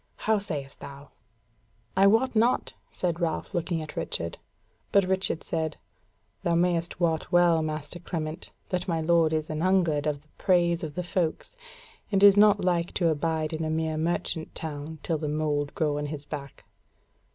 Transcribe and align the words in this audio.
How 0.15 0.39
sayest 0.39 0.79
thou?" 0.79 1.11
"I 1.95 2.07
wot 2.07 2.35
not," 2.35 2.73
quoth 2.99 3.19
Ralph 3.19 3.53
looking 3.53 3.83
at 3.83 3.95
Richard. 3.95 4.39
Said 4.91 5.03
Richard: 5.05 5.77
"Thou 6.41 6.55
mayst 6.55 6.99
wot 6.99 7.31
well, 7.31 7.61
master 7.61 7.99
Clement, 7.99 8.49
that 8.69 8.87
my 8.87 8.99
lord 8.99 9.31
is 9.31 9.47
anhungered 9.47 10.07
of 10.07 10.23
the 10.23 10.29
praise 10.39 10.81
of 10.83 10.95
the 10.95 11.03
folks, 11.03 11.55
and 12.11 12.23
is 12.23 12.35
not 12.35 12.65
like 12.65 12.95
to 12.95 13.09
abide 13.09 13.53
in 13.53 13.63
a 13.63 13.69
mere 13.69 13.95
merchant 13.95 14.55
town 14.55 14.97
till 15.03 15.19
the 15.19 15.29
mould 15.29 15.75
grow 15.75 15.99
on 15.99 16.07
his 16.07 16.25
back." 16.25 16.65